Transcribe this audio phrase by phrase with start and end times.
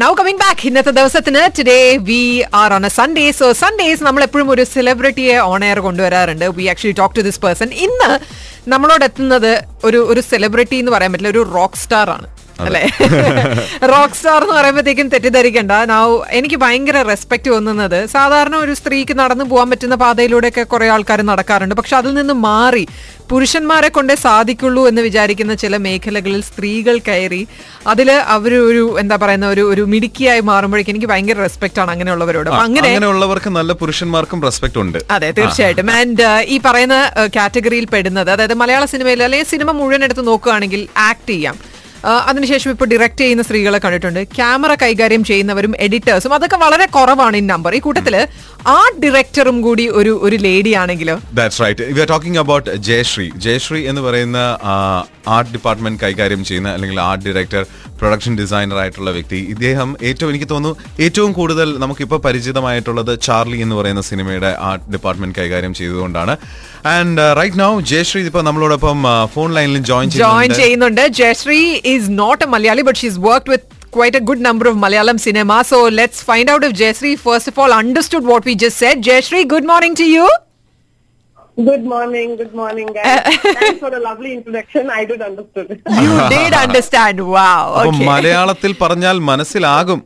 [0.00, 1.76] Now coming back ഇന്നത്തെ ദിവസത്തിന് today
[2.08, 2.18] we
[2.60, 6.44] are on a Sunday so Sundays നമ്മൾ എപ്പോഴും ഒരു സെലിബ്രിറ്റിയെ on air കൊണ്ടുവരാറുണ്ട്.
[6.58, 8.10] We actually talk to this person ഇന്ന്
[8.72, 9.52] നമ്മളോട് എത്തുന്നത്
[9.84, 12.26] ഒരു ഒരു സെലിബ്രിറ്റി എന്ന് പറയാൻ പറ്റില്ല ഒരു റോക്ക് സ്റ്റാർ ആണ്.
[12.64, 12.82] അല്ലെ?
[13.92, 15.72] റോക്ക് സ്റ്റാർ എന്ന് പറയുമ്പോഴത്തേക്കും തെറ്റിദ്ധരിക്കണ്ട.
[15.92, 16.04] നൗ
[16.38, 17.98] എനിക്ക് ഭയങ്കര റെസ്പെക്ട് തോന്നുന്നത്.
[18.14, 21.74] സാധാരണ ഒരു സ്ത്രീക്ക് നടന്നു പോകാൻ പറ്റുന്ന പാതയിലൂടെ ഒക്കെ കുറെ ആൾക്കാർ നടക്കാറുണ്ട്.
[21.80, 22.84] പക്ഷെ അതിൽ നിന്ന് മാറി
[23.30, 27.42] പുരുഷന്മാരെ കൊണ്ടേ സാധിക്കുള്ളൂ എന്ന് വിചാരിക്കുന്ന ചില മേഖലകളിൽ സ്ത്രീകൾ കയറി
[27.92, 32.50] അതിൽ അവർ ഒരു എന്താ പറയുന്ന ഒരു ഒരു മിടുക്കിയായി മാറുമ്പോഴേക്കും എനിക്ക് ഭയങ്കര റെസ്പെക്ട് ആണ് അങ്ങനെയുള്ളവരോട്.
[32.64, 34.98] അങ്ങനെ അങ്ങനെയുള്ളവർക്ക് നല്ല പുരുഷന്മാർക്കും റെസ്പെക്ട് ഉണ്ട്.
[35.10, 35.90] അതെ തീർച്ചയായിട്ടും.
[36.00, 36.98] ആൻഡ് ഈ പറയുന്ന
[37.36, 41.56] കാറ്റഗറിയിൽ പെടുന്നത് അതായത് മലയാള സിനിമയിൽ അല്ലെങ്കിൽ സിനിമ മുഴുവൻ എടുത്ത് നോക്കുകയാണെങ്കിൽ ആക്ട് ചെയ്യാം.
[42.04, 44.20] അതിനുശേഷം ഇപ്പോൾ ഡിറക്റ്റ് ചെയ്യുന്ന സ്ത്രീകളെ കണ്ടിട്ടുണ്ട്.
[44.38, 48.16] ക്യാമറ കൈകാര്യം ചെയ്യുന്നവരും എഡിറ്റേഴ്സും അതൊക്കെ വളരെ കുറവാണ് ഈ നമ്പർ ഈ കൂട്ടത്തിൽ
[48.74, 53.80] ആർട്ട് ഡയറക്ടറും കൂടി ഒരു ഒരു ലേഡി ആണെങ്കിലോ that's right we are talking about Jayashree Jayashree
[53.90, 54.38] എന്ന് പറയുന്ന
[55.34, 57.62] ആർട്ട് ഡിപ്പാർട്ട്മെന്റ് കൈകാര്യം ചെയ്യുന്ന അല്ലെങ്കിൽ ആർട്ട് ഡയറക്ടർ
[58.00, 59.38] പ്രൊഡക്ഷൻ ഡിസൈനർ ആയിട്ടുള്ള വ്യക്തി.
[59.52, 65.74] ഇദ്ദേഹം ഏറ്റവും എനിക്ക് തോന്നുന്നു ഏറ്റവും കൂടുതൽ നമുക്കിപ്പോൾ പരിചിതമായിട്ടുള്ളത് ചാർലി എന്ന് പറയുന്ന സിനിമയുടെ ആർട്ട് ഡിപ്പാർട്ട്മെന്റ് കൈകാര്യം
[65.80, 66.36] ചെയ്തുകൊണ്ടാണ്.
[66.96, 68.98] ആൻഡ് റൈറ്റ് നൗ ജയശ്രീ ഇപ്പോൾ നമ്മളോടൊപ്പം
[69.36, 71.04] ഫോൺ ലൈനിൽ ജോയിൻ ജോയിൻ ചെയ്യുന്നുണ്ട്.
[71.20, 71.62] Jayashree
[71.94, 75.63] is not a Malayali but she's work with quite a good number of Malayalam cinema.
[75.63, 79.01] So let's find out if Jayashree first of all understood what we just said.
[79.01, 80.27] Jayashree, good morning to you.
[81.57, 83.35] Good morning, good morning, guys.
[83.59, 84.89] Thanks for the lovely introduction.
[84.89, 85.69] I did understood.
[86.03, 87.19] You did understand.
[87.27, 87.63] Wow.
[87.75, 88.05] അപ്പൊ Okay.
[88.05, 89.99] മലയാളത്തിൽ പറഞ്ഞാൽ മനസ്സിലാകും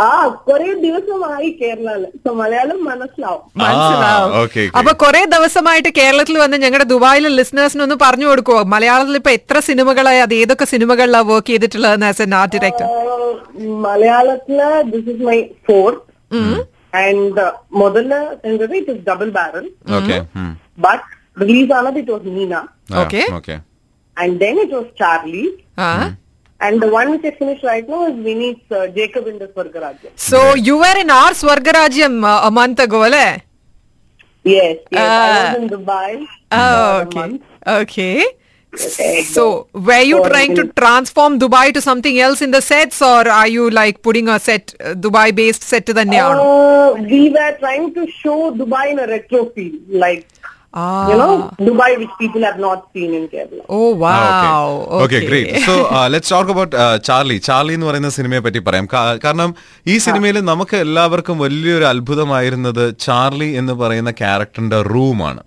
[0.00, 0.12] ആ
[0.46, 2.02] കുറെ ദിവസമായി കേരളയിൽ
[2.40, 3.42] മലയാളം മനസ്സിലാവും.
[3.62, 4.30] മനസ്സിലാവും.
[4.42, 4.64] okay.
[4.78, 8.60] അപ്പൊ കുറെ ദിവസമായിട്ട് കേരളത്തിൽ വന്ന് ഞങ്ങളുടെ ദുബായിലെ ലിസ്ണേഴ്സിനൊന്ന് പറഞ്ഞു കൊടുക്കുവോ?
[8.74, 12.86] മലയാളത്തിൽ ഇപ്പൊ എത്ര സിനിമകളായി അത് ഏതൊക്കെ സിനിമകളിലാണ് വർക്ക് ചെയ്തിട്ടുള്ളത് ആസ് എൻ ആർട്ട് ഡയറക്ടർ
[13.86, 14.60] മലയാളത്തിൽ
[14.92, 16.06] this is my fourth
[17.02, 17.44] and
[17.80, 18.08] മുതൽ
[18.48, 18.74] എന്തത്?
[18.80, 19.66] It is double barrel
[19.98, 20.18] okay
[20.86, 21.04] but
[21.42, 22.54] release ആണത് it was Neena.
[23.02, 23.56] Okay.
[24.16, 25.44] And then it was Charlie
[26.60, 30.10] And the one which I finished right now is Vinny's uh, Jacobinte Swargarajyam.
[30.16, 33.42] So you were in our Swargarajyam uh, a month ago, right?
[34.44, 35.00] Yes, yes.
[35.00, 35.62] Uh, I was ah.
[35.62, 36.26] in Dubai.
[36.52, 37.40] Oh, okay.
[37.66, 38.24] Okay.
[38.74, 39.22] okay.
[39.22, 43.48] So, were you trying to transform Dubai to something else in the sets, or are
[43.48, 46.36] you like putting a set, uh, Dubai-based set to the neon?
[46.36, 50.26] Uh, we were trying to show Dubai in a retro feel, like
[50.74, 51.10] ah.
[51.10, 53.64] you know, Dubai which people have not seen in Kerala.
[53.68, 54.66] Oh wow.
[55.04, 55.74] Okay great so
[56.14, 58.88] let's talk uh, Charlie Charlie എന്ന് പറയുന്ന സിനിമയെ പറ്റി പറയാം.
[59.26, 59.52] കാരണം
[59.86, 65.42] ഈ സിനിമയിൽ നമുക്ക് എല്ലാവർക്കും വലിയൊരു അത്ഭുതമായിരുന്നത് ചാർലി എന്ന് പറയുന്ന ക്യാരക്ടറിന്റെ റൂമാണ്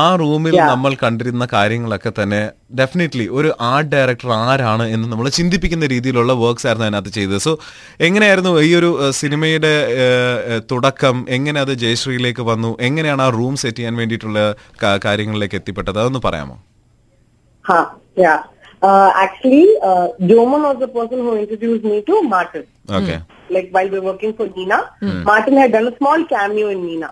[0.00, 2.40] ആ റൂമിൽ നമ്മൾ കണ്ടിരുന്ന കാര്യങ്ങളൊക്കെ തന്നെ
[2.80, 7.40] ഡെഫിനറ്റ്ലി ഒരു ആർട്ട് ഡയറക്ടർ ആരാണ് എന്ന് നമ്മൾ ചിന്തിപ്പിക്കുന്ന രീതിയിലുള്ള വർക്ക്സ് ആയിരുന്നു അതിനകത്ത് ചെയ്തത്.
[7.46, 7.52] സോ
[8.06, 9.72] എങ്ങനെയായിരുന്നു ഈ ഒരു സിനിമയുടെ
[10.72, 11.16] തുടക്കം?
[11.36, 12.70] എങ്ങനെ അത് ജയശ്രീയിലേക്ക് വന്നു?
[12.88, 14.40] എങ്ങനെയാണ് ആ റൂം സെറ്റ് ചെയ്യാൻ വേണ്ടിയിട്ടുള്ള
[15.06, 15.98] കാര്യങ്ങളിലേക്ക് എത്തിപ്പെട്ടത്?
[16.02, 16.56] അതൊന്ന് പറയാമോ?
[19.22, 19.64] Actually
[20.30, 22.64] Joemon was the person who introduce me to Martin
[23.56, 24.74] like while working for Neena
[25.28, 27.04] Martin had done a small cameo in Neena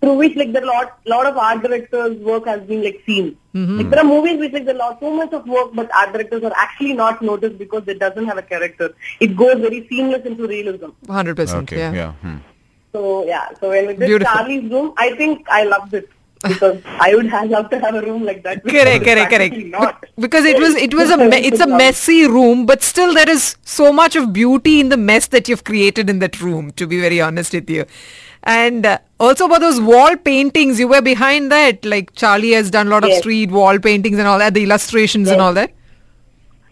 [0.00, 3.36] through which like there are lot lot of art directors' work has been like seen.
[3.54, 6.42] Like there are movies which like there are so much of work, but art directors
[6.44, 8.94] are actually not noticed because it doesn't have a character.
[9.20, 10.90] It goes very seamless into realism.
[11.06, 11.54] 100%.
[11.62, 11.78] Okay.
[11.78, 11.92] yeah.
[11.92, 12.12] Yeah.
[12.12, 12.36] Hmm.
[12.96, 14.34] So yeah, so when we did Beautiful.
[14.34, 16.08] Charlie's room, I think I loved it
[16.42, 18.62] because I would have loved to have a room like that.
[18.64, 20.04] correct correct correct Not.
[20.24, 23.56] because it was it was a me- it's a messy room but still there is
[23.64, 27.00] so much of beauty in the mess that you've created in that room to be
[27.06, 27.84] very honest with you
[28.44, 28.98] and uh,
[29.28, 33.08] also about those wall paintings you were behind that like charlie has done a lot
[33.10, 35.72] of street wall paintings and all that the illustrations and all that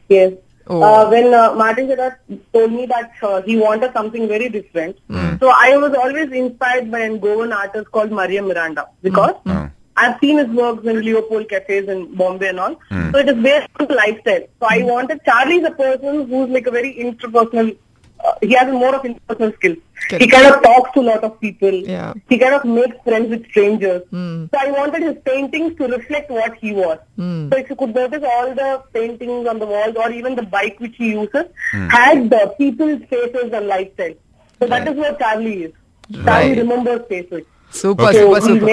[0.09, 0.35] Yes.
[0.67, 0.83] Oh.
[0.83, 2.15] Uh, when uh, Martin Gerard
[2.53, 4.97] told me that uh, he wanted something very different,
[5.41, 9.69] so I was always inspired by a Goan artist called Mario Miranda because Oh.
[9.97, 12.77] I've seen his works in Leopold cafes in Bombay and all.
[13.13, 14.41] So it is based on lifestyle.
[14.61, 17.77] So I wanted Charlie is a person who's like a very interpersonal.
[18.23, 19.79] Uh, he has more of interpersonal skills.
[20.09, 20.23] Correct.
[20.25, 21.73] He kind of talks to a lot of people.
[21.73, 22.13] Yeah.
[22.29, 24.03] He kind of makes friends with strangers.
[24.11, 26.99] So I wanted his paintings to reflect what he was.
[27.19, 30.79] So if you could notice all the paintings on the walls or even the bike
[30.81, 31.45] which he uses
[31.91, 34.15] had the people's faces and lifestyle.
[34.59, 35.73] So that is what Charlie is.
[36.13, 36.59] Charlie Right.
[36.59, 37.45] remembers faces.
[37.81, 38.71] Super super super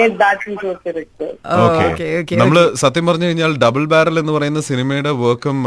[2.42, 5.58] നമ്മൾ സത്യം പറഞ്ഞു കഴിഞ്ഞാൽ double barrel എന്ന് പറയുന്ന സിനിമയുടെ വർക്കും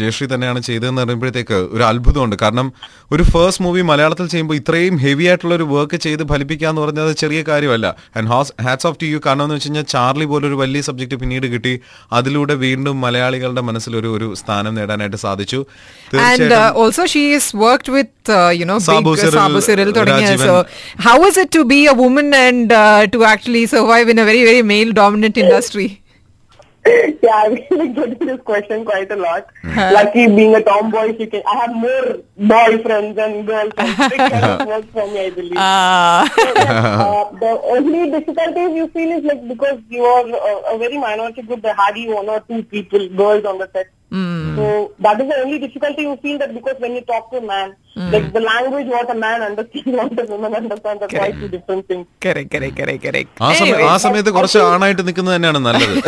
[0.00, 2.36] ജയശ്രീ തന്നെയാണ് ചെയ്തതെന്ന് പറയുമ്പോഴത്തേക്ക് ഒരു അത്ഭുതമുണ്ട്.
[2.44, 2.68] കാരണം
[3.14, 7.42] ഒരു ഫേസ്റ്റ് മൂവി മലയാളത്തിൽ ചെയ്യുമ്പോൾ ഇത്രയും ഹെവി ആയിട്ടുള്ള ഒരു വർക്ക് ചെയ്ത് ഫലിപ്പിക്കുക എന്ന് പറഞ്ഞത് ചെറിയ
[7.50, 7.86] കാര്യമല്ല.
[8.16, 8.30] And
[8.66, 11.74] hats off to you കാരണം എന്ന് വെച്ച് കഴിഞ്ഞാൽ ചാർലി പോലൊരു വലിയ സബ്ജക്ട് പിന്നീട് കിട്ടി.
[12.20, 15.60] അതിലൂടെ വീണ്ടും മലയാളികളുടെ മനസ്സിൽ ഒരു ഒരു സ്ഥാനം നേടാനായിട്ട് സാധിച്ചു.
[16.28, 16.60] And
[17.64, 18.78] worked with you know
[19.98, 20.56] തുടങ്ങിയ so
[21.06, 24.44] how is it to be a woman and uh, to actually survive in a very,
[24.44, 26.02] very male dominant industry?
[26.86, 29.50] yeah, I really get this question quite a lot.
[29.64, 31.42] Lucky being a tomboy, she can.
[31.46, 32.06] I have more
[32.52, 34.00] boyfriends and girlfriends.
[34.16, 35.56] It kind of works for me, I believe.
[35.56, 36.28] Uh,
[36.64, 41.42] uh, the only difficulties you feel is like because you are a, a very minority
[41.42, 43.86] group, there hardly one or two people, girls on the set.
[44.56, 44.64] So
[45.00, 47.68] that is the only difficulty you feel that because when you talk to a man,
[47.96, 48.10] mm.
[48.14, 51.86] like the language what a man understands, what a woman understands, are quite two different
[51.90, 52.06] things.
[52.26, 53.30] correct, correct, correct, correct.
[53.90, 55.98] ആ സമയത്ത് കുറച്ച് ആണായിട്ട് നിൽക്കുന്നത് തന്നെയാണ് നല്ലത്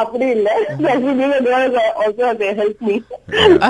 [0.00, 0.48] அப்படி இல்ல
[2.02, 2.96] also they help me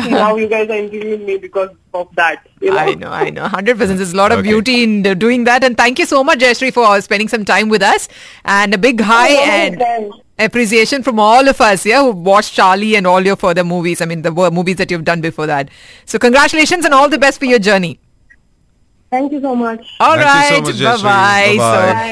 [0.05, 1.71] See how you guys are interviewing me because
[2.01, 2.79] of that you know?
[2.85, 3.47] I know, I know.
[3.47, 3.99] 100%.
[4.01, 4.49] There's a lot of Okay.
[4.51, 5.63] beauty in uh, doing that.
[5.67, 8.03] And thank you so much, Jayashree, for spending some time with us.
[8.57, 10.17] And a big hi Oh, and thanks.
[10.49, 14.01] appreciation from all of us, yeah, who watched Charlie and all your further movies.
[14.05, 15.67] I mean, the wo- movies that you've done before that.
[16.13, 17.95] So, congratulations and all the best for your journey.
[19.13, 20.63] thank you so much All Thank you so right.
[20.67, 20.85] much, Jayashree.
[20.85, 21.57] bye bye.
[21.63, 21.71] Bye-bye.
[21.71, 22.09] So, Bye.